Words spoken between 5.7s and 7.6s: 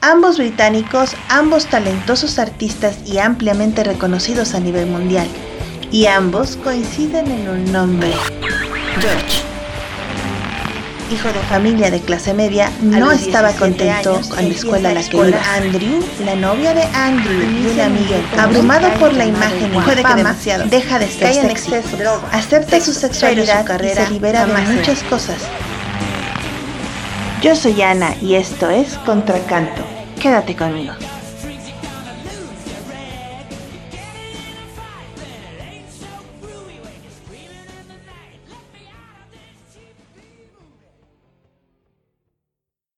Y ambos coinciden en